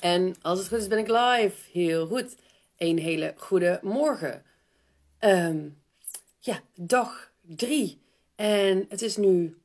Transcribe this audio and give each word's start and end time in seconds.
En 0.00 0.34
als 0.42 0.58
het 0.58 0.68
goed 0.68 0.78
is, 0.78 0.88
ben 0.88 0.98
ik 0.98 1.08
live. 1.08 1.70
Heel 1.72 2.06
goed. 2.06 2.36
Een 2.78 2.98
hele 2.98 3.34
goede 3.36 3.78
morgen. 3.82 4.42
Ehm, 5.18 5.68
ja, 6.38 6.60
dag 6.74 7.32
drie. 7.40 8.00
En 8.36 8.86
het 8.88 9.02
is 9.02 9.16
nu 9.16 9.58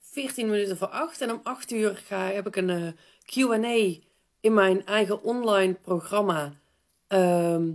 14 0.00 0.50
minuten 0.50 0.76
voor 0.76 0.88
8. 0.88 1.20
En 1.20 1.30
om 1.30 1.40
8 1.42 1.70
uur 1.70 1.96
ga, 1.96 2.30
heb 2.30 2.46
ik 2.46 2.56
een 2.56 2.68
uh, 2.68 2.88
QA 3.24 4.00
in 4.40 4.54
mijn 4.54 4.86
eigen 4.86 5.22
online 5.22 5.74
programma. 5.74 6.52
Ehm, 7.06 7.70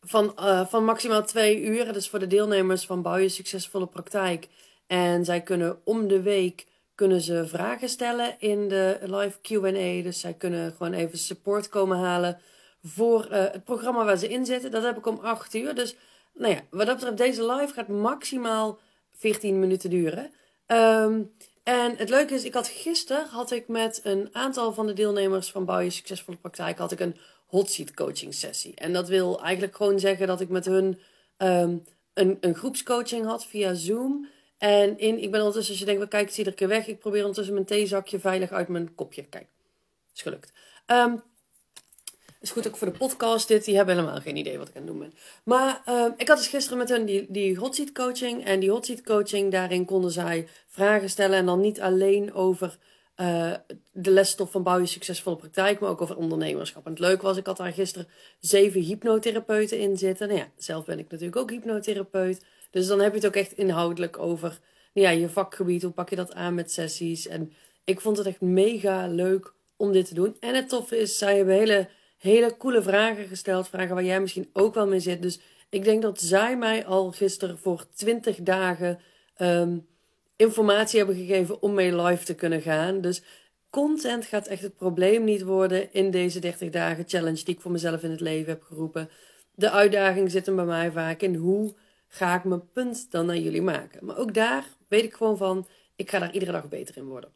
van, 0.00 0.34
uh, 0.38 0.66
van 0.66 0.84
maximaal 0.84 1.24
twee 1.24 1.62
uur. 1.62 1.92
Dus 1.92 2.08
voor 2.08 2.18
de 2.18 2.26
deelnemers 2.26 2.86
van 2.86 3.02
Bouw 3.02 3.16
je 3.16 3.28
Succesvolle 3.28 3.86
Praktijk. 3.86 4.48
En 4.86 5.24
zij 5.24 5.40
kunnen 5.42 5.80
om 5.84 6.08
de 6.08 6.22
week 6.22 6.66
kunnen 7.02 7.20
ze 7.20 7.46
vragen 7.46 7.88
stellen 7.88 8.34
in 8.38 8.68
de 8.68 8.98
live 9.00 9.38
QA. 9.40 10.02
Dus 10.02 10.20
zij 10.20 10.34
kunnen 10.34 10.72
gewoon 10.72 10.92
even 10.92 11.18
support 11.18 11.68
komen 11.68 11.98
halen 11.98 12.38
voor 12.82 13.28
uh, 13.30 13.44
het 13.52 13.64
programma 13.64 14.04
waar 14.04 14.16
ze 14.16 14.28
in 14.28 14.46
zitten. 14.46 14.70
Dat 14.70 14.82
heb 14.82 14.96
ik 14.96 15.06
om 15.06 15.18
8 15.18 15.54
uur. 15.54 15.74
Dus 15.74 15.96
nou 16.34 16.54
ja, 16.54 16.60
wat 16.70 16.86
dat 16.86 16.94
betreft, 16.94 17.16
deze 17.16 17.52
live 17.52 17.72
gaat 17.72 17.88
maximaal 17.88 18.78
14 19.16 19.58
minuten 19.58 19.90
duren. 19.90 20.30
Um, 20.66 21.32
en 21.62 21.96
het 21.96 22.08
leuke 22.08 22.34
is, 22.34 22.44
ik 22.44 22.54
had 22.54 22.68
gisteren 22.68 23.26
had 23.26 23.50
ik 23.50 23.68
met 23.68 24.00
een 24.02 24.28
aantal 24.32 24.72
van 24.72 24.86
de 24.86 24.92
deelnemers 24.92 25.50
van 25.50 25.64
Bouw 25.64 25.78
je 25.78 25.90
Succesvolle 25.90 26.36
Praktijk 26.36 26.78
had 26.78 26.92
ik 26.92 27.00
een 27.00 27.16
hot 27.46 27.70
seat 27.70 27.94
coaching 27.94 28.34
sessie. 28.34 28.74
En 28.74 28.92
dat 28.92 29.08
wil 29.08 29.42
eigenlijk 29.42 29.76
gewoon 29.76 29.98
zeggen 29.98 30.26
dat 30.26 30.40
ik 30.40 30.48
met 30.48 30.64
hun 30.64 31.00
um, 31.38 31.84
een, 32.14 32.36
een 32.40 32.54
groepscoaching 32.54 33.26
had 33.26 33.46
via 33.46 33.74
Zoom. 33.74 34.28
En 34.62 34.98
in, 34.98 35.22
ik 35.22 35.30
ben 35.30 35.40
ondertussen, 35.40 35.72
als 35.72 35.82
je 35.82 35.84
denkt, 35.84 36.08
kijk, 36.08 36.26
ik 36.26 36.34
zie 36.34 36.44
er 36.44 36.54
keer 36.54 36.68
weg. 36.68 36.86
Ik 36.86 36.98
probeer 36.98 37.20
ondertussen 37.20 37.54
mijn 37.54 37.66
theezakje 37.66 38.20
veilig 38.20 38.50
uit 38.50 38.68
mijn 38.68 38.94
kopje. 38.94 39.22
Kijk, 39.22 39.46
is 40.14 40.22
gelukt. 40.22 40.52
Um, 40.86 41.22
is 42.40 42.50
goed 42.50 42.66
ook 42.66 42.76
voor 42.76 42.92
de 42.92 42.98
podcast 42.98 43.48
dit. 43.48 43.64
Die 43.64 43.76
hebben 43.76 43.94
helemaal 43.94 44.20
geen 44.20 44.36
idee 44.36 44.58
wat 44.58 44.68
ik 44.68 44.76
aan 44.76 44.82
het 44.82 44.90
doen 44.90 44.98
ben. 44.98 45.14
Maar 45.44 45.82
uh, 45.88 46.06
ik 46.16 46.28
had 46.28 46.36
dus 46.36 46.48
gisteren 46.48 46.78
met 46.78 46.88
hen 46.88 47.04
die, 47.04 47.26
die 47.28 47.56
hot 47.56 47.74
seat 47.74 47.92
coaching. 47.92 48.44
En 48.44 48.60
die 48.60 48.70
hot 48.70 48.86
seat 48.86 49.02
coaching, 49.02 49.52
daarin 49.52 49.84
konden 49.84 50.10
zij 50.10 50.48
vragen 50.66 51.10
stellen. 51.10 51.38
En 51.38 51.46
dan 51.46 51.60
niet 51.60 51.80
alleen 51.80 52.34
over 52.34 52.78
uh, 53.16 53.52
de 53.92 54.10
lesstof 54.10 54.50
van 54.50 54.62
bouw 54.62 54.78
je 54.78 54.86
succesvolle 54.86 55.36
praktijk. 55.36 55.80
Maar 55.80 55.90
ook 55.90 56.00
over 56.00 56.16
ondernemerschap. 56.16 56.84
En 56.84 56.90
het 56.90 57.00
leuke 57.00 57.22
was, 57.22 57.36
ik 57.36 57.46
had 57.46 57.56
daar 57.56 57.72
gisteren 57.72 58.08
zeven 58.40 58.80
hypnotherapeuten 58.80 59.78
in 59.78 59.96
zitten. 59.96 60.28
Nou 60.28 60.40
ja, 60.40 60.48
zelf 60.56 60.84
ben 60.84 60.98
ik 60.98 61.10
natuurlijk 61.10 61.36
ook 61.36 61.50
hypnotherapeut. 61.50 62.44
Dus 62.72 62.86
dan 62.86 63.00
heb 63.00 63.10
je 63.10 63.18
het 63.18 63.26
ook 63.26 63.36
echt 63.36 63.52
inhoudelijk 63.52 64.18
over 64.18 64.58
ja, 64.92 65.10
je 65.10 65.28
vakgebied. 65.28 65.82
Hoe 65.82 65.92
pak 65.92 66.10
je 66.10 66.16
dat 66.16 66.34
aan 66.34 66.54
met 66.54 66.72
sessies? 66.72 67.26
En 67.26 67.52
ik 67.84 68.00
vond 68.00 68.16
het 68.16 68.26
echt 68.26 68.40
mega 68.40 69.06
leuk 69.06 69.52
om 69.76 69.92
dit 69.92 70.06
te 70.06 70.14
doen. 70.14 70.36
En 70.40 70.54
het 70.54 70.68
toffe 70.68 70.98
is, 70.98 71.18
zij 71.18 71.36
hebben 71.36 71.54
hele, 71.54 71.88
hele 72.18 72.56
coole 72.56 72.82
vragen 72.82 73.26
gesteld. 73.26 73.68
Vragen 73.68 73.94
waar 73.94 74.04
jij 74.04 74.20
misschien 74.20 74.50
ook 74.52 74.74
wel 74.74 74.86
mee 74.86 75.00
zit. 75.00 75.22
Dus 75.22 75.40
ik 75.68 75.84
denk 75.84 76.02
dat 76.02 76.20
zij 76.20 76.56
mij 76.56 76.86
al 76.86 77.10
gisteren 77.12 77.58
voor 77.58 77.84
20 77.94 78.36
dagen 78.36 78.98
um, 79.38 79.86
informatie 80.36 80.98
hebben 80.98 81.16
gegeven 81.16 81.62
om 81.62 81.74
mee 81.74 81.96
live 81.96 82.24
te 82.24 82.34
kunnen 82.34 82.62
gaan. 82.62 83.00
Dus 83.00 83.22
content 83.70 84.24
gaat 84.24 84.46
echt 84.46 84.62
het 84.62 84.76
probleem 84.76 85.24
niet 85.24 85.42
worden 85.42 85.92
in 85.92 86.10
deze 86.10 86.38
30 86.38 86.70
dagen 86.70 87.04
challenge 87.06 87.44
die 87.44 87.54
ik 87.54 87.60
voor 87.60 87.70
mezelf 87.70 88.02
in 88.02 88.10
het 88.10 88.20
leven 88.20 88.52
heb 88.52 88.62
geroepen. 88.62 89.08
De 89.54 89.70
uitdaging 89.70 90.30
zit 90.30 90.46
hem 90.46 90.56
bij 90.56 90.64
mij 90.64 90.90
vaak 90.90 91.20
in 91.20 91.34
hoe 91.34 91.74
ga 92.14 92.36
ik 92.36 92.44
mijn 92.44 92.70
punt 92.72 93.10
dan 93.10 93.26
naar 93.26 93.36
jullie 93.36 93.62
maken. 93.62 94.04
Maar 94.06 94.16
ook 94.16 94.34
daar 94.34 94.64
weet 94.88 95.04
ik 95.04 95.14
gewoon 95.14 95.36
van, 95.36 95.66
ik 95.96 96.10
ga 96.10 96.18
daar 96.18 96.32
iedere 96.32 96.52
dag 96.52 96.68
beter 96.68 96.96
in 96.96 97.04
worden. 97.04 97.30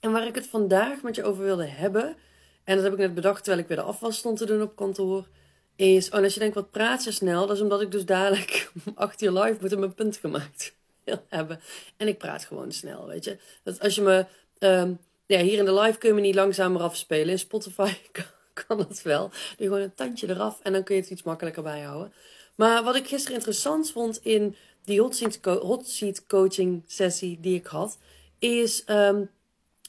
En 0.00 0.12
waar 0.12 0.26
ik 0.26 0.34
het 0.34 0.46
vandaag 0.46 1.02
met 1.02 1.14
je 1.14 1.24
over 1.24 1.44
wilde 1.44 1.66
hebben, 1.66 2.16
en 2.64 2.74
dat 2.74 2.84
heb 2.84 2.92
ik 2.92 2.98
net 2.98 3.14
bedacht 3.14 3.44
terwijl 3.44 3.62
ik 3.62 3.68
weer 3.68 3.76
de 3.76 3.82
afwas 3.82 4.16
stond 4.16 4.38
te 4.38 4.46
doen 4.46 4.62
op 4.62 4.76
kantoor, 4.76 5.28
is, 5.76 6.10
oh, 6.10 6.22
als 6.22 6.34
je 6.34 6.40
denkt, 6.40 6.54
wat 6.54 6.70
praat 6.70 7.02
ze 7.02 7.12
snel? 7.12 7.46
Dat 7.46 7.56
is 7.56 7.62
omdat 7.62 7.80
ik 7.80 7.90
dus 7.90 8.04
dadelijk 8.04 8.70
om 8.86 8.92
acht 8.94 9.22
uur 9.22 9.32
live 9.32 9.58
moet 9.60 9.72
en 9.72 9.78
mijn 9.78 9.94
punt 9.94 10.16
gemaakt 10.16 10.74
hebben. 11.28 11.60
En 11.96 12.08
ik 12.08 12.18
praat 12.18 12.44
gewoon 12.44 12.72
snel, 12.72 13.06
weet 13.06 13.24
je. 13.24 13.38
Dat 13.62 13.80
als 13.80 13.94
je 13.94 14.02
me, 14.02 14.26
um, 14.58 14.98
ja, 15.26 15.40
hier 15.40 15.58
in 15.58 15.64
de 15.64 15.74
live 15.74 15.98
kun 15.98 16.08
je 16.08 16.14
me 16.14 16.20
niet 16.20 16.34
langzamer 16.34 16.80
afspelen. 16.80 17.28
In 17.28 17.38
Spotify 17.38 17.92
kan 18.66 18.76
dat 18.76 19.02
wel. 19.02 19.28
Doe 19.28 19.38
je 19.56 19.64
gewoon 19.64 19.80
een 19.80 19.94
tandje 19.94 20.28
eraf 20.28 20.60
en 20.62 20.72
dan 20.72 20.82
kun 20.82 20.94
je 20.94 21.00
het 21.00 21.10
iets 21.10 21.22
makkelijker 21.22 21.62
bijhouden. 21.62 22.12
Maar 22.58 22.84
wat 22.84 22.96
ik 22.96 23.06
gisteren 23.06 23.36
interessant 23.36 23.90
vond 23.90 24.24
in 24.24 24.56
die 24.84 25.00
hot 25.42 25.86
seat, 25.86 26.26
coaching 26.26 26.82
sessie 26.86 27.40
die 27.40 27.54
ik 27.54 27.66
had, 27.66 27.98
is 28.38 28.84
um, 28.86 29.30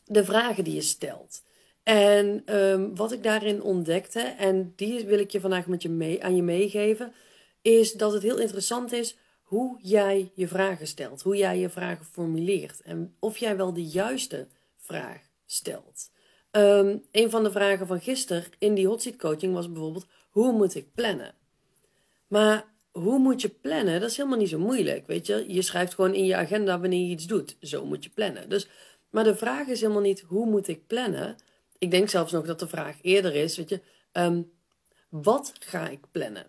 de 0.05 0.23
vragen 0.25 0.63
die 0.63 0.73
je 0.73 0.81
stelt. 0.81 1.43
En 1.83 2.55
um, 2.55 2.95
wat 2.95 3.11
ik 3.11 3.23
daarin 3.23 3.61
ontdekte, 3.61 4.19
en 4.19 4.73
die 4.75 5.05
wil 5.05 5.19
ik 5.19 5.31
je 5.31 5.39
vandaag 5.39 5.67
met 5.67 5.81
je 5.81 5.89
mee, 5.89 6.23
aan 6.23 6.35
je 6.35 6.43
meegeven, 6.43 7.13
is 7.61 7.93
dat 7.93 8.13
het 8.13 8.23
heel 8.23 8.39
interessant 8.39 8.91
is 8.91 9.17
hoe 9.41 9.79
jij 9.81 10.31
je 10.35 10.47
vragen 10.47 10.87
stelt, 10.87 11.21
hoe 11.21 11.35
jij 11.35 11.59
je 11.59 11.69
vragen 11.69 12.05
formuleert 12.05 12.81
en 12.81 13.15
of 13.19 13.37
jij 13.37 13.57
wel 13.57 13.73
de 13.73 13.85
juiste 13.85 14.47
vraag 14.77 15.21
stelt. 15.45 16.11
Um, 16.51 17.03
een 17.11 17.29
van 17.29 17.43
de 17.43 17.51
vragen 17.51 17.87
van 17.87 18.01
gisteren 18.01 18.45
in 18.59 18.73
die 18.73 18.87
hot 18.87 19.01
seat 19.01 19.15
coaching 19.15 19.53
was 19.53 19.71
bijvoorbeeld: 19.71 20.07
hoe 20.29 20.51
moet 20.51 20.75
ik 20.75 20.93
plannen? 20.93 21.37
Maar 22.29 22.65
hoe 22.91 23.19
moet 23.19 23.41
je 23.41 23.49
plannen? 23.49 23.99
Dat 23.99 24.09
is 24.09 24.17
helemaal 24.17 24.37
niet 24.37 24.49
zo 24.49 24.59
moeilijk, 24.59 25.07
weet 25.07 25.27
je. 25.27 25.45
Je 25.47 25.61
schrijft 25.61 25.93
gewoon 25.93 26.13
in 26.13 26.25
je 26.25 26.35
agenda 26.35 26.79
wanneer 26.79 27.05
je 27.05 27.11
iets 27.11 27.27
doet. 27.27 27.57
Zo 27.61 27.85
moet 27.85 28.03
je 28.03 28.09
plannen. 28.09 28.49
Dus, 28.49 28.67
maar 29.09 29.23
de 29.23 29.35
vraag 29.35 29.67
is 29.67 29.81
helemaal 29.81 30.01
niet 30.01 30.23
hoe 30.27 30.45
moet 30.45 30.67
ik 30.67 30.87
plannen. 30.87 31.35
Ik 31.77 31.91
denk 31.91 32.09
zelfs 32.09 32.31
nog 32.31 32.45
dat 32.45 32.59
de 32.59 32.67
vraag 32.67 32.97
eerder 33.01 33.35
is, 33.35 33.57
weet 33.57 33.69
je, 33.69 33.81
um, 34.13 34.51
wat 35.09 35.53
ga 35.59 35.87
ik 35.87 35.99
plannen? 36.11 36.45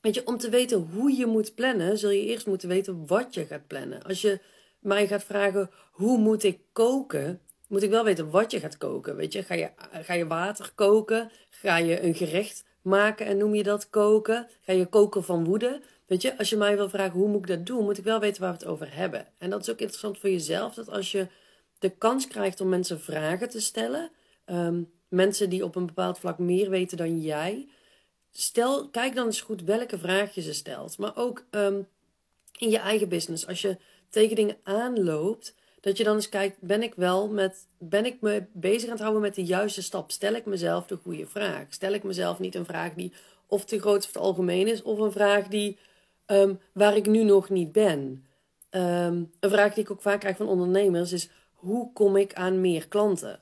Weet 0.00 0.14
je, 0.14 0.26
om 0.26 0.38
te 0.38 0.48
weten 0.48 0.88
hoe 0.92 1.16
je 1.16 1.26
moet 1.26 1.54
plannen, 1.54 1.98
zul 1.98 2.10
je 2.10 2.24
eerst 2.24 2.46
moeten 2.46 2.68
weten 2.68 3.06
wat 3.06 3.34
je 3.34 3.46
gaat 3.46 3.66
plannen. 3.66 4.02
Als 4.02 4.20
je 4.20 4.40
mij 4.78 5.06
gaat 5.06 5.24
vragen 5.24 5.70
hoe 5.90 6.18
moet 6.18 6.42
ik 6.42 6.60
koken, 6.72 7.40
moet 7.68 7.82
ik 7.82 7.90
wel 7.90 8.04
weten 8.04 8.30
wat 8.30 8.50
je 8.50 8.60
gaat 8.60 8.78
koken. 8.78 9.16
Weet 9.16 9.32
je, 9.32 9.42
ga 9.42 9.54
je, 9.54 9.70
ga 9.92 10.14
je 10.14 10.26
water 10.26 10.72
koken? 10.74 11.30
Ga 11.50 11.76
je 11.76 12.02
een 12.02 12.14
gerecht 12.14 12.64
maken 12.82 13.26
en 13.26 13.36
noem 13.36 13.54
je 13.54 13.62
dat 13.62 13.90
koken? 13.90 14.48
Ga 14.60 14.72
je 14.72 14.86
koken 14.86 15.24
van 15.24 15.44
woede? 15.44 15.80
Weet 16.06 16.22
je, 16.22 16.38
als 16.38 16.50
je 16.50 16.56
mij 16.56 16.76
wil 16.76 16.88
vragen 16.88 17.18
hoe 17.18 17.28
moet 17.28 17.40
ik 17.40 17.46
dat 17.46 17.66
doen, 17.66 17.84
moet 17.84 17.98
ik 17.98 18.04
wel 18.04 18.20
weten 18.20 18.42
waar 18.42 18.52
we 18.52 18.58
het 18.58 18.66
over 18.66 18.94
hebben. 18.94 19.26
En 19.38 19.50
dat 19.50 19.60
is 19.60 19.70
ook 19.70 19.78
interessant 19.78 20.18
voor 20.18 20.30
jezelf, 20.30 20.74
dat 20.74 20.88
als 20.88 21.12
je 21.12 21.26
de 21.78 21.90
kans 21.90 22.26
krijgt 22.26 22.60
om 22.60 22.68
mensen 22.68 23.00
vragen 23.00 23.48
te 23.48 23.60
stellen, 23.60 24.10
um, 24.46 24.90
mensen 25.08 25.50
die 25.50 25.64
op 25.64 25.76
een 25.76 25.86
bepaald 25.86 26.18
vlak 26.18 26.38
meer 26.38 26.70
weten 26.70 26.96
dan 26.96 27.20
jij, 27.20 27.68
stel, 28.30 28.88
kijk 28.88 29.14
dan 29.14 29.26
eens 29.26 29.40
goed 29.40 29.62
welke 29.62 29.98
vraag 29.98 30.34
je 30.34 30.42
ze 30.42 30.54
stelt. 30.54 30.98
Maar 30.98 31.16
ook 31.16 31.44
um, 31.50 31.86
in 32.58 32.70
je 32.70 32.78
eigen 32.78 33.08
business, 33.08 33.46
als 33.46 33.60
je 33.60 33.76
tegen 34.08 34.36
dingen 34.36 34.56
aanloopt, 34.62 35.54
dat 35.80 35.96
je 35.96 36.04
dan 36.04 36.14
eens 36.14 36.28
kijkt, 36.28 36.56
ben 36.60 36.82
ik 36.82 36.94
wel 36.94 37.28
met, 37.28 37.66
ben 37.78 38.06
ik 38.06 38.20
me 38.20 38.44
bezig 38.52 38.84
aan 38.84 38.90
het 38.90 39.00
houden 39.00 39.22
met 39.22 39.34
de 39.34 39.44
juiste 39.44 39.82
stap? 39.82 40.10
Stel 40.10 40.34
ik 40.34 40.46
mezelf 40.46 40.86
de 40.86 40.96
goede 40.96 41.26
vraag? 41.26 41.64
Stel 41.68 41.92
ik 41.92 42.02
mezelf 42.02 42.38
niet 42.38 42.54
een 42.54 42.64
vraag 42.64 42.94
die 42.94 43.12
of 43.46 43.64
te 43.64 43.80
groot 43.80 44.04
of 44.04 44.10
te 44.12 44.18
algemeen 44.18 44.66
is, 44.66 44.82
of 44.82 44.98
een 44.98 45.12
vraag 45.12 45.48
die 45.48 45.78
um, 46.26 46.60
waar 46.72 46.96
ik 46.96 47.06
nu 47.06 47.22
nog 47.24 47.48
niet 47.48 47.72
ben? 47.72 48.24
Um, 48.70 49.32
een 49.40 49.50
vraag 49.50 49.74
die 49.74 49.82
ik 49.82 49.90
ook 49.90 50.02
vaak 50.02 50.20
krijg 50.20 50.36
van 50.36 50.48
ondernemers 50.48 51.12
is: 51.12 51.30
hoe 51.52 51.92
kom 51.92 52.16
ik 52.16 52.34
aan 52.34 52.60
meer 52.60 52.88
klanten? 52.88 53.40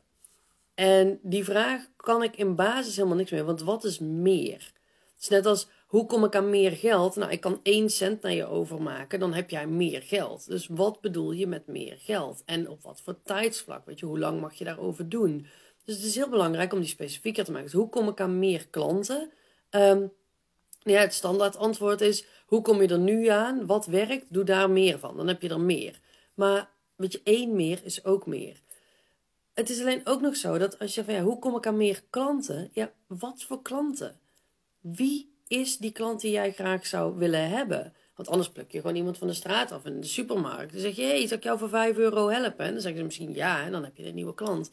En 0.75 1.19
die 1.23 1.45
vraag 1.45 1.83
kan 1.97 2.23
ik 2.23 2.37
in 2.37 2.55
basis 2.55 2.97
helemaal 2.97 3.17
niks 3.17 3.31
meer, 3.31 3.45
want 3.45 3.63
wat 3.63 3.85
is 3.85 3.99
meer? 3.99 4.73
Het 5.15 5.21
is 5.21 5.29
net 5.29 5.47
als 5.47 5.69
hoe 5.89 6.07
kom 6.07 6.25
ik 6.25 6.35
aan 6.35 6.51
meer 6.51 6.71
geld? 6.71 7.17
Nou, 7.17 7.33
ik 7.33 7.41
kan 7.41 7.61
1 7.63 7.91
cent 7.91 8.23
naar 8.23 8.33
je 8.33 8.47
overmaken, 8.47 9.21
dan 9.21 9.35
heb 9.35 9.51
jij 9.51 9.67
meer 9.67 10.03
geld. 10.03 10.47
Dus 10.47 10.67
wat 10.67 11.01
bedoel 11.01 11.33
je 11.33 11.47
met 11.47 11.67
meer 11.67 11.97
geld? 11.99 12.43
En 12.45 12.69
op 12.69 12.83
wat 12.83 13.01
voor 13.01 13.23
tijdsvlak? 13.23 13.87
Weet 13.87 13.99
je, 13.99 14.07
hoe 14.07 14.19
lang 14.19 14.41
mag 14.41 14.55
je 14.55 14.65
daarover 14.65 15.09
doen? 15.09 15.47
Dus 15.85 15.97
het 15.97 16.05
is 16.05 16.15
heel 16.15 16.29
belangrijk 16.29 16.73
om 16.73 16.81
die 16.81 16.89
specifieker 16.89 17.45
te 17.45 17.51
maken. 17.51 17.67
Dus 17.71 17.81
hoe 17.81 17.89
kom 17.89 18.09
ik 18.09 18.21
aan 18.21 18.39
meer 18.39 18.67
klanten? 18.69 19.31
Um, 19.71 20.13
ja, 20.83 21.01
het 21.01 21.15
standaard 21.15 21.57
antwoord 21.57 22.01
is: 22.01 22.25
hoe 22.47 22.63
kom 22.63 22.83
je 22.83 22.89
er 22.89 22.99
nu 22.99 23.27
aan? 23.27 23.67
Wat 23.67 23.87
werkt? 23.87 24.33
Doe 24.33 24.45
daar 24.45 24.71
meer 24.71 24.99
van. 24.99 25.17
Dan 25.17 25.29
heb 25.29 25.43
je 25.43 25.49
er 25.49 25.61
meer. 25.61 26.01
Maar 26.35 26.71
weet 26.97 27.13
je, 27.13 27.21
één 27.25 27.55
meer 27.57 27.81
is 27.85 28.05
ook 28.05 28.27
meer. 28.27 28.61
Het 29.55 29.71
is 29.71 29.81
alleen 29.81 30.07
ook 30.07 30.21
nog 30.21 30.37
zo 30.37 30.59
dat 30.59 30.79
als 30.79 30.95
je 30.95 31.05
van 31.05 31.15
ja, 31.15 31.23
hoe 31.23 31.39
kom 31.39 31.57
ik 31.57 31.67
aan 31.67 31.77
meer 31.77 32.03
klanten? 32.11 32.71
Ja, 32.73 32.93
wat 33.07 33.43
voor 33.43 33.63
klanten? 33.63 34.21
Wie 34.81 35.37
is 35.49 35.77
die 35.77 35.93
klant 35.93 36.21
die 36.21 36.31
jij 36.31 36.53
graag 36.53 36.87
zou 36.87 37.17
willen 37.17 37.49
hebben? 37.49 37.93
Want 38.15 38.29
anders 38.29 38.49
pluk 38.49 38.73
je 38.73 38.81
gewoon 38.81 38.97
iemand 38.97 39.19
van 39.19 39.27
de 39.29 39.35
straat 39.35 39.73
af 39.73 39.85
in 39.85 40.01
de 40.01 40.07
supermarkt. 40.07 40.73
Dan 40.73 40.81
zeg 40.81 40.97
je, 40.97 41.03
hé, 41.03 41.09
hey, 41.19 41.27
zal 41.27 41.37
ik 41.37 41.43
jou 41.43 41.59
voor 41.59 41.69
5 41.69 41.97
euro 41.97 42.29
helpen? 42.29 42.65
En 42.65 42.73
dan 42.73 42.81
zeggen 42.81 43.01
ze 43.01 43.05
misschien 43.05 43.35
ja, 43.35 43.65
en 43.65 43.73
dan 43.73 43.85
heb 43.85 43.97
je 43.97 44.07
een 44.07 44.15
nieuwe 44.15 44.35
klant. 44.35 44.71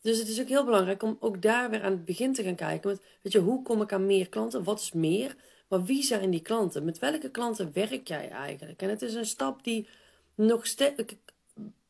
Dus 0.00 0.18
het 0.18 0.28
is 0.28 0.40
ook 0.40 0.48
heel 0.48 0.64
belangrijk 0.64 1.02
om 1.02 1.16
ook 1.20 1.42
daar 1.42 1.70
weer 1.70 1.82
aan 1.82 1.92
het 1.92 2.04
begin 2.04 2.32
te 2.32 2.42
gaan 2.42 2.54
kijken. 2.54 2.90
Met, 2.90 3.00
weet 3.22 3.32
je, 3.32 3.38
hoe 3.38 3.62
kom 3.62 3.82
ik 3.82 3.92
aan 3.92 4.06
meer 4.06 4.28
klanten? 4.28 4.64
Wat 4.64 4.80
is 4.80 4.92
meer? 4.92 5.36
Maar 5.68 5.84
wie 5.84 6.02
zijn 6.02 6.30
die 6.30 6.42
klanten? 6.42 6.84
Met 6.84 6.98
welke 6.98 7.30
klanten 7.30 7.70
werk 7.72 8.08
jij 8.08 8.28
eigenlijk? 8.28 8.82
En 8.82 8.88
het 8.88 9.02
is 9.02 9.14
een 9.14 9.26
stap 9.26 9.64
die 9.64 9.88
nog 10.34 10.66
steeds. 10.66 11.02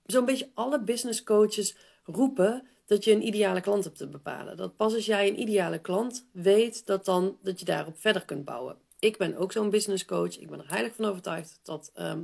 Zo'n 0.06 0.24
beetje 0.24 0.48
alle 0.54 0.80
business 0.80 1.22
coaches 1.22 1.76
roepen 2.04 2.66
dat 2.88 3.04
je 3.04 3.12
een 3.12 3.26
ideale 3.26 3.60
klant 3.60 3.84
hebt 3.84 3.96
te 3.96 4.06
bepalen. 4.06 4.56
Dat 4.56 4.76
pas 4.76 4.94
als 4.94 5.06
jij 5.06 5.28
een 5.28 5.40
ideale 5.40 5.78
klant 5.78 6.26
weet, 6.32 6.86
dat, 6.86 7.04
dan, 7.04 7.38
dat 7.42 7.58
je 7.58 7.64
daarop 7.64 7.98
verder 7.98 8.24
kunt 8.24 8.44
bouwen. 8.44 8.76
Ik 8.98 9.16
ben 9.16 9.36
ook 9.36 9.52
zo'n 9.52 9.70
business 9.70 10.04
coach. 10.04 10.38
Ik 10.38 10.50
ben 10.50 10.58
er 10.58 10.70
heilig 10.70 10.94
van 10.94 11.04
overtuigd 11.04 11.60
dat 11.62 11.90
ehm, 11.94 12.22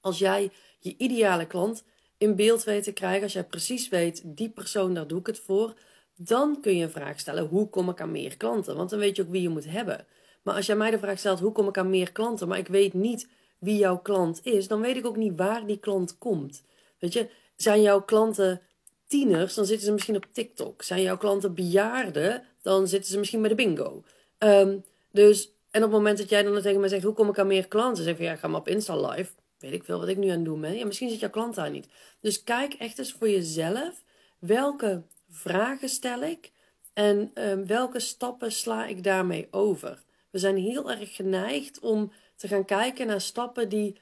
als 0.00 0.18
jij 0.18 0.50
je 0.78 0.94
ideale 0.96 1.46
klant 1.46 1.84
in 2.18 2.36
beeld 2.36 2.64
weet 2.64 2.82
te 2.82 2.92
krijgen, 2.92 3.22
als 3.22 3.32
jij 3.32 3.44
precies 3.44 3.88
weet, 3.88 4.22
die 4.24 4.50
persoon, 4.50 4.94
daar 4.94 5.06
doe 5.06 5.18
ik 5.18 5.26
het 5.26 5.38
voor, 5.38 5.74
dan 6.14 6.60
kun 6.60 6.76
je 6.76 6.84
een 6.84 6.90
vraag 6.90 7.20
stellen, 7.20 7.46
hoe 7.46 7.68
kom 7.68 7.88
ik 7.88 8.00
aan 8.00 8.10
meer 8.10 8.36
klanten? 8.36 8.76
Want 8.76 8.90
dan 8.90 8.98
weet 8.98 9.16
je 9.16 9.22
ook 9.22 9.30
wie 9.30 9.42
je 9.42 9.48
moet 9.48 9.70
hebben. 9.70 10.06
Maar 10.42 10.54
als 10.54 10.66
jij 10.66 10.76
mij 10.76 10.90
de 10.90 10.98
vraag 10.98 11.18
stelt, 11.18 11.40
hoe 11.40 11.52
kom 11.52 11.68
ik 11.68 11.78
aan 11.78 11.90
meer 11.90 12.12
klanten, 12.12 12.48
maar 12.48 12.58
ik 12.58 12.68
weet 12.68 12.94
niet 12.94 13.28
wie 13.58 13.76
jouw 13.76 13.98
klant 13.98 14.40
is, 14.44 14.68
dan 14.68 14.80
weet 14.80 14.96
ik 14.96 15.06
ook 15.06 15.16
niet 15.16 15.36
waar 15.36 15.66
die 15.66 15.78
klant 15.78 16.18
komt. 16.18 16.64
Weet 16.98 17.12
je, 17.12 17.30
zijn 17.56 17.82
jouw 17.82 18.02
klanten 18.02 18.60
tieners, 19.06 19.54
dan 19.54 19.66
zitten 19.66 19.86
ze 19.86 19.92
misschien 19.92 20.16
op 20.16 20.26
TikTok. 20.32 20.82
Zijn 20.82 21.02
jouw 21.02 21.16
klanten 21.16 21.54
bejaarden, 21.54 22.42
dan 22.62 22.88
zitten 22.88 23.10
ze 23.10 23.18
misschien 23.18 23.40
bij 23.40 23.48
de 23.48 23.54
bingo. 23.54 24.04
Um, 24.38 24.84
dus, 25.12 25.52
en 25.70 25.82
op 25.82 25.90
het 25.90 25.98
moment 25.98 26.18
dat 26.18 26.28
jij 26.28 26.42
dan 26.42 26.62
tegen 26.62 26.80
mij 26.80 26.88
zegt, 26.88 27.02
hoe 27.02 27.14
kom 27.14 27.28
ik 27.28 27.38
aan 27.38 27.46
meer 27.46 27.68
klanten? 27.68 28.04
Zeg 28.04 28.14
ik, 28.14 28.20
ja, 28.20 28.36
ga 28.36 28.48
maar 28.48 28.60
op 28.60 28.68
Insta 28.68 29.08
live. 29.08 29.32
Weet 29.58 29.72
ik 29.72 29.84
veel 29.84 29.98
wat 29.98 30.08
ik 30.08 30.16
nu 30.16 30.28
aan 30.28 30.36
het 30.36 30.44
doen 30.44 30.60
ben. 30.60 30.76
Ja, 30.76 30.86
misschien 30.86 31.10
zit 31.10 31.20
jouw 31.20 31.30
klant 31.30 31.54
daar 31.54 31.70
niet. 31.70 31.88
Dus 32.20 32.44
kijk 32.44 32.74
echt 32.74 32.98
eens 32.98 33.12
voor 33.12 33.28
jezelf, 33.28 34.04
welke 34.38 35.02
vragen 35.28 35.88
stel 35.88 36.22
ik 36.22 36.52
en 36.92 37.30
um, 37.34 37.66
welke 37.66 38.00
stappen 38.00 38.52
sla 38.52 38.86
ik 38.86 39.04
daarmee 39.04 39.48
over? 39.50 40.04
We 40.30 40.38
zijn 40.38 40.56
heel 40.56 40.90
erg 40.90 41.14
geneigd 41.14 41.78
om 41.78 42.12
te 42.36 42.48
gaan 42.48 42.64
kijken 42.64 43.06
naar 43.06 43.20
stappen 43.20 43.68
die 43.68 43.98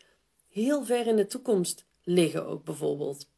heel 0.48 0.84
ver 0.84 1.06
in 1.06 1.16
de 1.16 1.26
toekomst 1.26 1.84
liggen 2.02 2.46
ook 2.46 2.64
bijvoorbeeld. 2.64 3.28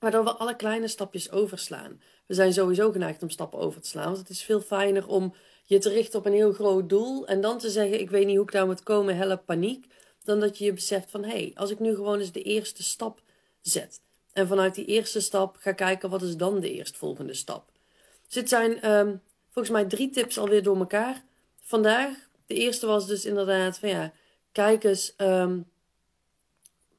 Waardoor 0.00 0.24
we 0.24 0.32
alle 0.32 0.56
kleine 0.56 0.88
stapjes 0.88 1.30
overslaan. 1.30 2.00
We 2.26 2.34
zijn 2.34 2.52
sowieso 2.52 2.92
geneigd 2.92 3.22
om 3.22 3.30
stappen 3.30 3.58
over 3.58 3.80
te 3.80 3.88
slaan. 3.88 4.04
Want 4.04 4.18
het 4.18 4.28
is 4.28 4.42
veel 4.42 4.60
fijner 4.60 5.08
om 5.08 5.34
je 5.64 5.78
te 5.78 5.88
richten 5.88 6.18
op 6.18 6.26
een 6.26 6.32
heel 6.32 6.52
groot 6.52 6.88
doel. 6.88 7.26
En 7.26 7.40
dan 7.40 7.58
te 7.58 7.70
zeggen, 7.70 8.00
ik 8.00 8.10
weet 8.10 8.26
niet 8.26 8.36
hoe 8.36 8.44
ik 8.44 8.52
daar 8.52 8.66
moet 8.66 8.82
komen, 8.82 9.16
help 9.16 9.46
paniek. 9.46 9.86
Dan 10.24 10.40
dat 10.40 10.58
je 10.58 10.64
je 10.64 10.72
beseft 10.72 11.10
van, 11.10 11.22
hé, 11.22 11.28
hey, 11.28 11.52
als 11.54 11.70
ik 11.70 11.78
nu 11.78 11.94
gewoon 11.94 12.18
eens 12.18 12.32
de 12.32 12.42
eerste 12.42 12.82
stap 12.82 13.20
zet. 13.60 14.00
En 14.32 14.46
vanuit 14.46 14.74
die 14.74 14.84
eerste 14.84 15.20
stap 15.20 15.56
ga 15.56 15.72
kijken, 15.72 16.10
wat 16.10 16.22
is 16.22 16.36
dan 16.36 16.60
de 16.60 16.72
eerstvolgende 16.72 17.34
stap. 17.34 17.70
Dus 18.24 18.34
dit 18.34 18.48
zijn 18.48 18.90
um, 18.90 19.22
volgens 19.50 19.74
mij 19.74 19.84
drie 19.84 20.10
tips 20.10 20.38
alweer 20.38 20.62
door 20.62 20.76
elkaar 20.76 21.24
vandaag. 21.62 22.28
De 22.46 22.54
eerste 22.54 22.86
was 22.86 23.06
dus 23.06 23.24
inderdaad 23.24 23.78
van 23.78 23.88
ja, 23.88 24.12
kijk 24.52 24.84
eens. 24.84 25.14
Um, 25.16 25.70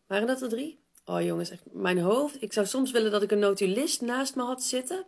waren 0.08 0.28
dat 0.28 0.42
er 0.42 0.50
drie? 0.50 0.80
Oh 1.06 1.22
jongens, 1.22 1.52
mijn 1.72 2.00
hoofd. 2.00 2.42
Ik 2.42 2.54
zou 2.54 2.66
soms 2.66 2.92
willen 2.92 3.12
dat 3.12 3.22
ik 3.22 3.32
een 3.32 3.40
notulist 3.40 4.02
naast 4.02 4.36
me 4.36 4.44
had 4.44 4.64
zitten. 4.64 5.06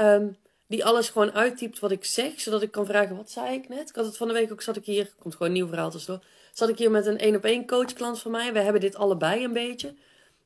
Um, 0.00 0.36
die 0.66 0.84
alles 0.84 1.08
gewoon 1.08 1.32
uittypt 1.32 1.78
wat 1.78 1.90
ik 1.90 2.04
zeg. 2.04 2.40
Zodat 2.40 2.62
ik 2.62 2.70
kan 2.70 2.86
vragen, 2.86 3.16
wat 3.16 3.30
zei 3.30 3.54
ik 3.54 3.68
net? 3.68 3.88
Ik 3.88 3.94
had 3.94 4.04
het 4.04 4.16
van 4.16 4.28
de 4.28 4.34
week 4.34 4.52
ook, 4.52 4.62
zat 4.62 4.76
ik 4.76 4.84
hier, 4.84 5.12
komt 5.18 5.32
gewoon 5.34 5.48
een 5.48 5.54
nieuw 5.54 5.66
verhaal 5.66 5.90
tussendoor. 5.90 6.24
Zat 6.52 6.68
ik 6.68 6.78
hier 6.78 6.90
met 6.90 7.06
een 7.06 7.18
één 7.18 7.36
op 7.36 7.44
één 7.44 7.66
coachklant 7.66 8.20
van 8.20 8.30
mij. 8.30 8.52
We 8.52 8.58
hebben 8.58 8.80
dit 8.80 8.96
allebei 8.96 9.44
een 9.44 9.52
beetje. 9.52 9.94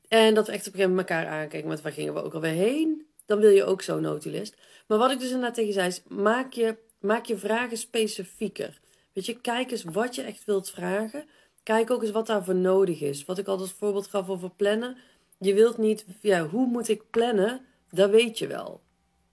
En 0.07 0.33
dat 0.33 0.47
we 0.47 0.51
echt 0.51 0.67
op 0.67 0.73
een 0.73 0.79
gegeven 0.79 0.89
moment 0.89 1.09
elkaar 1.09 1.27
aankijken 1.27 1.69
met 1.69 1.81
waar 1.81 1.91
gingen 1.91 2.13
we 2.13 2.23
ook 2.23 2.33
alweer 2.33 2.51
heen. 2.51 3.05
Dan 3.25 3.39
wil 3.39 3.49
je 3.49 3.63
ook 3.63 3.81
zo'n 3.81 4.01
notulist. 4.01 4.55
Maar 4.87 4.97
wat 4.97 5.11
ik 5.11 5.19
dus 5.19 5.27
inderdaad 5.27 5.55
tegen 5.55 5.73
zei 5.73 5.87
is, 5.87 6.01
maak 6.07 6.53
je, 6.53 6.77
maak 6.99 7.25
je 7.25 7.37
vragen 7.37 7.77
specifieker. 7.77 8.79
Weet 9.13 9.25
je, 9.25 9.41
kijk 9.41 9.71
eens 9.71 9.83
wat 9.83 10.15
je 10.15 10.21
echt 10.21 10.45
wilt 10.45 10.69
vragen. 10.69 11.25
Kijk 11.67 11.91
ook 11.91 12.01
eens 12.01 12.11
wat 12.11 12.27
daarvoor 12.27 12.55
nodig 12.55 13.01
is. 13.01 13.25
Wat 13.25 13.37
ik 13.37 13.47
al 13.47 13.59
als 13.59 13.71
voorbeeld 13.71 14.07
gaf 14.07 14.29
over 14.29 14.49
plannen. 14.49 14.97
Je 15.37 15.53
wilt 15.53 15.77
niet, 15.77 16.05
ja, 16.21 16.47
hoe 16.47 16.67
moet 16.67 16.87
ik 16.87 17.09
plannen? 17.09 17.65
Dat 17.91 18.09
weet 18.09 18.37
je 18.37 18.47
wel. 18.47 18.81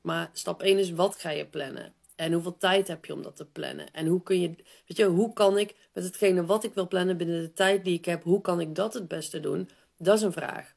Maar 0.01 0.31
stap 0.33 0.63
1 0.63 0.79
is, 0.79 0.91
wat 0.91 1.17
ga 1.17 1.31
je 1.31 1.47
plannen? 1.47 1.93
En 2.17 2.33
hoeveel 2.33 2.57
tijd 2.59 2.89
heb 2.89 3.05
je 3.05 3.13
om 3.13 3.23
dat 3.23 3.37
te 3.37 3.45
plannen? 3.45 3.93
En 3.93 4.07
hoe 4.07 4.23
kun 4.23 4.41
je, 4.41 4.49
weet 4.87 4.97
je, 4.97 5.05
hoe 5.05 5.33
kan 5.33 5.59
ik 5.59 5.75
met 5.93 6.05
hetgene 6.05 6.45
wat 6.45 6.65
ik 6.65 6.75
wil 6.75 6.89
plannen 6.89 7.17
binnen 7.17 7.43
de 7.43 7.53
tijd 7.53 7.85
die 7.85 7.99
ik 7.99 8.05
heb, 8.05 8.23
hoe 8.23 8.41
kan 8.41 8.61
ik 8.61 8.75
dat 8.75 8.95
het 8.95 9.09
beste 9.09 9.41
doen? 9.41 9.69
Dat 9.99 10.17
is 10.17 10.23
een 10.23 10.33
vraag. 10.33 10.75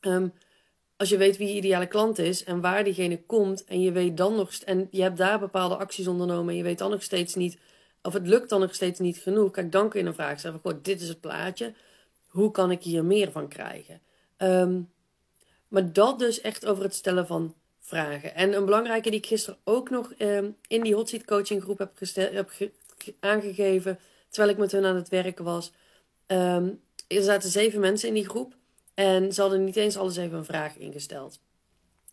Um, 0.00 0.32
als 0.96 1.08
je 1.08 1.16
weet 1.16 1.36
wie 1.36 1.48
je 1.48 1.54
ideale 1.54 1.86
klant 1.86 2.18
is 2.18 2.44
en 2.44 2.60
waar 2.60 2.84
diegene 2.84 3.22
komt 3.22 3.64
en 3.64 3.80
je 3.80 3.92
weet 3.92 4.16
dan 4.16 4.34
nog, 4.34 4.52
en 4.52 4.88
je 4.90 5.02
hebt 5.02 5.16
daar 5.16 5.38
bepaalde 5.38 5.76
acties 5.76 6.06
ondernomen 6.06 6.48
en 6.48 6.56
je 6.56 6.62
weet 6.62 6.78
dan 6.78 6.90
nog 6.90 7.02
steeds 7.02 7.34
niet 7.34 7.58
of 8.04 8.12
het 8.12 8.26
lukt 8.26 8.48
dan 8.48 8.60
nog 8.60 8.74
steeds 8.74 8.98
niet 8.98 9.18
genoeg, 9.18 9.50
kijk, 9.50 9.72
dan 9.72 9.88
kun 9.88 10.00
je 10.00 10.06
een 10.06 10.14
vraag 10.14 10.38
stellen: 10.38 10.60
van, 10.62 10.78
dit 10.82 11.00
is 11.00 11.08
het 11.08 11.20
plaatje, 11.20 11.74
hoe 12.26 12.50
kan 12.50 12.70
ik 12.70 12.82
hier 12.82 13.04
meer 13.04 13.30
van 13.30 13.48
krijgen? 13.48 14.00
Um, 14.38 14.92
maar 15.68 15.92
dat 15.92 16.18
dus 16.18 16.40
echt 16.40 16.66
over 16.66 16.82
het 16.84 16.94
stellen 16.94 17.26
van 17.26 17.54
vragen. 17.80 18.34
En 18.34 18.52
een 18.52 18.64
belangrijke 18.64 19.10
die 19.10 19.18
ik 19.18 19.26
gisteren 19.26 19.58
ook 19.64 19.90
nog 19.90 20.12
um, 20.18 20.56
in 20.66 20.82
die 20.82 20.94
hot 20.94 21.08
seat 21.08 21.24
coaching 21.24 21.62
groep 21.62 21.78
heb, 21.78 21.92
aangegeven, 23.20 23.98
terwijl 24.28 24.52
ik 24.52 24.58
met 24.58 24.72
hun 24.72 24.84
aan 24.84 24.96
het 24.96 25.08
werken 25.08 25.44
was. 25.44 25.72
Um, 26.26 26.80
er 27.06 27.22
zaten 27.22 27.50
zeven 27.50 27.80
mensen 27.80 28.08
in 28.08 28.14
die 28.14 28.28
groep 28.28 28.54
en 28.94 29.32
ze 29.32 29.40
hadden 29.40 29.64
niet 29.64 29.76
eens 29.76 29.96
alles 29.96 30.16
even 30.16 30.38
een 30.38 30.44
vraag 30.44 30.76
ingesteld. 30.76 31.40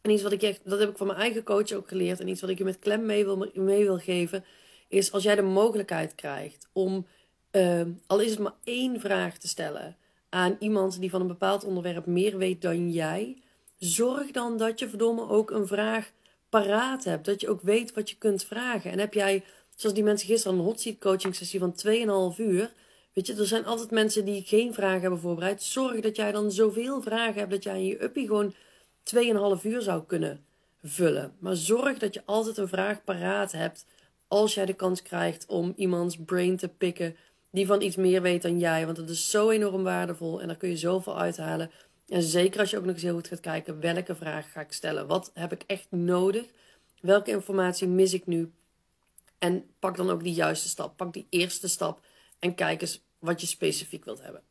En 0.02 0.12
iets 0.12 0.24
wat 0.24 0.32
ik 0.32 0.42
echt, 0.42 0.62
dat 0.64 0.80
heb 0.80 0.90
ik 0.90 0.98
van 0.98 1.08
mijn 1.08 1.20
eigen 1.20 1.44
coach 1.44 1.72
ook 1.72 1.88
geleerd. 1.88 2.20
En 2.20 2.28
iets 2.28 2.42
wat 2.42 2.50
ik 2.50 2.58
je 2.58 2.64
met 2.64 2.80
klem 2.80 3.06
mee 3.06 3.24
wil, 3.24 3.50
mee 3.54 3.84
wil 3.84 3.98
geven, 3.98 4.46
is 4.92 5.12
als 5.12 5.24
jij 5.24 5.36
de 5.36 5.42
mogelijkheid 5.42 6.16
krijgt 6.16 6.70
om, 6.74 7.06
uh, 7.52 7.82
al 8.08 8.20
is 8.20 8.30
het 8.30 8.40
maar 8.40 8.56
één 8.64 9.00
vraag 9.00 9.38
te 9.38 9.48
stellen 9.48 9.98
aan 10.30 10.56
iemand 10.60 11.00
die 11.00 11.10
van 11.10 11.22
een 11.22 11.28
bepaald 11.28 11.64
onderwerp 11.64 12.06
meer 12.06 12.38
weet 12.38 12.62
dan 12.62 12.92
jij, 12.92 13.42
zorg 13.78 14.32
dan 14.32 14.58
dat 14.58 14.80
je 14.80 14.90
verdomme 14.90 15.30
ook 15.30 15.52
een 15.52 15.68
vraag 15.68 16.12
paraat 16.50 17.04
hebt. 17.04 17.26
Dat 17.26 17.42
je 17.42 17.50
ook 17.50 17.62
weet 17.62 17.94
wat 17.94 18.10
je 18.10 18.18
kunt 18.18 18.44
vragen. 18.44 18.92
En 18.92 19.00
heb 19.00 19.14
jij, 19.14 19.44
zoals 19.76 19.96
die 19.96 20.04
mensen 20.04 20.28
gisteren, 20.28 20.58
een 20.58 20.64
hot 20.64 20.80
seat 20.80 20.98
coaching 21.00 21.36
sessie 21.36 21.60
van 21.60 21.76
2,5 22.34 22.40
uur. 22.40 22.72
Weet 23.14 23.28
je, 23.28 23.36
er 23.36 23.48
zijn 23.48 23.66
altijd 23.66 23.92
mensen 23.92 24.26
die 24.26 24.44
geen 24.46 24.74
vragen 24.74 25.02
hebben 25.02 25.20
voorbereid. 25.20 25.64
Zorg 25.64 26.00
dat 26.00 26.16
jij 26.16 26.32
dan 26.32 26.52
zoveel 26.52 27.02
vragen 27.02 27.40
hebt 27.40 27.52
dat 27.52 27.64
jij 27.64 27.78
in 27.78 27.86
je 27.86 28.04
uppie 28.04 28.28
gewoon 28.28 28.54
2,5 29.60 29.64
uur 29.64 29.82
zou 29.82 30.04
kunnen 30.06 30.46
vullen. 30.84 31.36
Maar 31.40 31.56
zorg 31.56 31.98
dat 31.98 32.14
je 32.14 32.22
altijd 32.26 32.58
een 32.58 32.68
vraag 32.68 33.04
paraat 33.04 33.52
hebt 33.52 33.86
als 34.32 34.54
jij 34.54 34.66
de 34.66 34.74
kans 34.74 35.02
krijgt 35.02 35.46
om 35.46 35.74
iemands 35.76 36.18
brain 36.26 36.58
te 36.58 36.68
pikken 36.68 37.16
die 37.52 37.66
van 37.66 37.82
iets 37.82 37.96
meer 37.96 38.22
weet 38.22 38.42
dan 38.42 38.60
jij. 38.60 38.86
Want 38.86 38.98
dat 38.98 39.10
is 39.10 39.30
zo 39.30 39.50
enorm 39.50 39.84
waardevol 39.84 40.42
en 40.42 40.48
daar 40.48 40.58
kun 40.58 40.70
je 40.70 40.78
zoveel 40.78 41.20
uithalen. 41.20 41.72
En 42.08 42.22
zeker 42.22 42.60
als 42.60 42.70
je 42.70 42.78
ook 42.78 42.86
nog 42.86 42.94
eens 42.94 43.04
heel 43.04 43.14
goed 43.14 43.28
gaat 43.28 43.40
kijken, 43.40 43.80
welke 43.80 44.16
vraag 44.16 44.52
ga 44.52 44.62
ik 44.62 44.72
stellen? 44.72 45.08
Wat 45.08 45.32
heb 45.34 45.52
ik 45.52 45.64
echt 45.68 45.88
nodig? 45.90 46.46
Welke 47.02 47.32
informatie 47.32 47.88
mis 47.88 48.14
ik 48.14 48.26
nu? 48.26 48.52
En 49.40 49.66
pak 49.80 49.98
dan 49.98 50.10
ook 50.10 50.24
die 50.24 50.34
juiste 50.34 50.70
stap. 50.70 50.98
Pak 50.98 51.14
die 51.14 51.28
eerste 51.30 51.70
stap 51.70 52.06
en 52.40 52.56
kijk 52.56 52.82
eens 52.82 53.04
wat 53.20 53.42
je 53.42 53.48
specifiek 53.48 54.06
wilt 54.06 54.22
hebben. 54.22 54.42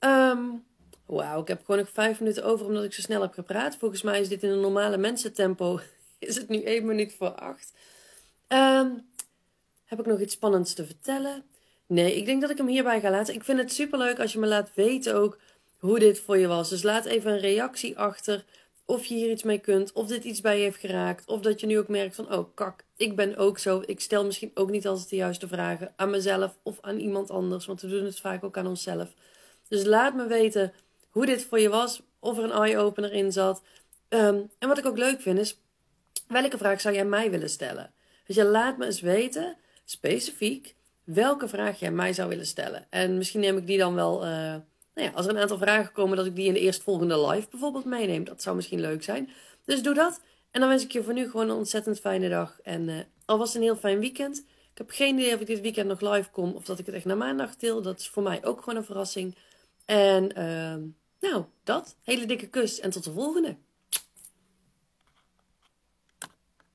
Um, 0.00 0.64
Wauw, 1.06 1.40
ik 1.40 1.48
heb 1.48 1.64
gewoon 1.64 1.80
nog 1.80 1.90
vijf 1.90 2.20
minuten 2.20 2.44
over 2.44 2.66
omdat 2.66 2.84
ik 2.84 2.92
zo 2.92 3.00
snel 3.00 3.20
heb 3.20 3.32
gepraat. 3.32 3.76
Volgens 3.76 4.02
mij 4.02 4.20
is 4.20 4.28
dit 4.28 4.42
in 4.42 4.50
een 4.50 4.60
normale 4.60 4.96
mensentempo. 4.96 5.80
Is 6.18 6.36
het 6.36 6.48
nu 6.48 6.62
één 6.62 6.86
minuut 6.86 7.14
voor 7.14 7.30
acht. 7.30 7.72
Um, 8.48 9.07
heb 9.88 9.98
ik 9.98 10.06
nog 10.06 10.20
iets 10.20 10.34
spannends 10.34 10.74
te 10.74 10.86
vertellen? 10.86 11.44
Nee, 11.86 12.16
ik 12.16 12.24
denk 12.24 12.40
dat 12.40 12.50
ik 12.50 12.56
hem 12.56 12.66
hierbij 12.66 13.00
ga 13.00 13.10
laten. 13.10 13.34
Ik 13.34 13.44
vind 13.44 13.58
het 13.58 13.72
superleuk 13.72 14.18
als 14.18 14.32
je 14.32 14.38
me 14.38 14.46
laat 14.46 14.70
weten 14.74 15.14
ook 15.14 15.38
hoe 15.78 15.98
dit 15.98 16.20
voor 16.20 16.38
je 16.38 16.46
was. 16.46 16.68
Dus 16.68 16.82
laat 16.82 17.04
even 17.04 17.32
een 17.32 17.38
reactie 17.38 17.98
achter. 17.98 18.44
Of 18.84 19.04
je 19.04 19.14
hier 19.14 19.30
iets 19.30 19.42
mee 19.42 19.58
kunt. 19.58 19.92
Of 19.92 20.06
dit 20.06 20.24
iets 20.24 20.40
bij 20.40 20.56
je 20.56 20.62
heeft 20.62 20.80
geraakt. 20.80 21.26
Of 21.26 21.40
dat 21.40 21.60
je 21.60 21.66
nu 21.66 21.78
ook 21.78 21.88
merkt 21.88 22.14
van, 22.14 22.32
oh 22.32 22.54
kak, 22.54 22.84
ik 22.96 23.16
ben 23.16 23.36
ook 23.36 23.58
zo. 23.58 23.82
Ik 23.86 24.00
stel 24.00 24.24
misschien 24.24 24.50
ook 24.54 24.70
niet 24.70 24.86
altijd 24.86 25.08
de 25.08 25.16
juiste 25.16 25.48
vragen 25.48 25.92
aan 25.96 26.10
mezelf 26.10 26.58
of 26.62 26.78
aan 26.80 26.98
iemand 26.98 27.30
anders. 27.30 27.66
Want 27.66 27.80
we 27.80 27.88
doen 27.88 28.04
het 28.04 28.20
vaak 28.20 28.44
ook 28.44 28.56
aan 28.56 28.66
onszelf. 28.66 29.14
Dus 29.68 29.84
laat 29.84 30.14
me 30.14 30.26
weten 30.26 30.72
hoe 31.08 31.26
dit 31.26 31.44
voor 31.44 31.60
je 31.60 31.68
was. 31.68 32.02
Of 32.18 32.38
er 32.38 32.44
een 32.44 32.50
eye-opener 32.50 33.12
in 33.12 33.32
zat. 33.32 33.62
Um, 34.08 34.50
en 34.58 34.68
wat 34.68 34.78
ik 34.78 34.86
ook 34.86 34.98
leuk 34.98 35.20
vind 35.20 35.38
is, 35.38 35.60
welke 36.26 36.58
vraag 36.58 36.80
zou 36.80 36.94
jij 36.94 37.04
mij 37.04 37.30
willen 37.30 37.50
stellen? 37.50 37.92
Dus 38.26 38.36
je 38.36 38.44
laat 38.44 38.78
me 38.78 38.84
eens 38.84 39.00
weten, 39.00 39.56
specifiek, 39.90 40.74
welke 41.04 41.48
vraag 41.48 41.78
jij 41.78 41.90
mij 41.90 42.12
zou 42.12 42.28
willen 42.28 42.46
stellen. 42.46 42.86
En 42.90 43.16
misschien 43.16 43.40
neem 43.40 43.56
ik 43.56 43.66
die 43.66 43.78
dan 43.78 43.94
wel, 43.94 44.24
uh, 44.24 44.30
nou 44.30 44.62
ja, 44.94 45.10
als 45.10 45.26
er 45.26 45.32
een 45.32 45.40
aantal 45.40 45.58
vragen 45.58 45.92
komen, 45.92 46.16
dat 46.16 46.26
ik 46.26 46.36
die 46.36 46.46
in 46.46 46.52
de 46.52 46.60
eerstvolgende 46.60 47.26
live 47.26 47.48
bijvoorbeeld 47.50 47.84
meeneem. 47.84 48.24
Dat 48.24 48.42
zou 48.42 48.56
misschien 48.56 48.80
leuk 48.80 49.02
zijn. 49.02 49.30
Dus 49.64 49.82
doe 49.82 49.94
dat. 49.94 50.20
En 50.50 50.60
dan 50.60 50.68
wens 50.68 50.82
ik 50.82 50.92
je 50.92 51.02
voor 51.02 51.12
nu 51.12 51.30
gewoon 51.30 51.50
een 51.50 51.56
ontzettend 51.56 52.00
fijne 52.00 52.28
dag. 52.28 52.58
En 52.62 52.88
uh, 52.88 52.98
alvast 53.24 53.54
een 53.54 53.62
heel 53.62 53.76
fijn 53.76 53.98
weekend. 53.98 54.38
Ik 54.72 54.78
heb 54.78 54.90
geen 54.90 55.18
idee 55.18 55.34
of 55.34 55.40
ik 55.40 55.46
dit 55.46 55.60
weekend 55.60 55.88
nog 55.88 56.00
live 56.00 56.30
kom 56.30 56.52
of 56.52 56.64
dat 56.64 56.78
ik 56.78 56.86
het 56.86 56.94
echt 56.94 57.04
naar 57.04 57.16
maandag 57.16 57.54
til. 57.54 57.82
Dat 57.82 58.00
is 58.00 58.08
voor 58.08 58.22
mij 58.22 58.44
ook 58.44 58.58
gewoon 58.58 58.78
een 58.78 58.84
verrassing. 58.84 59.36
En 59.84 60.24
uh, 60.38 61.30
nou, 61.30 61.44
dat. 61.64 61.96
Hele 62.02 62.26
dikke 62.26 62.46
kus 62.46 62.80
en 62.80 62.90
tot 62.90 63.04
de 63.04 63.12
volgende. 63.12 63.56